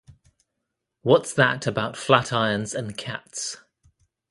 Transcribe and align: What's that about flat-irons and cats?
What's 1.03 1.31
that 1.35 1.67
about 1.67 1.95
flat-irons 1.95 2.73
and 2.73 2.97
cats? 2.97 3.57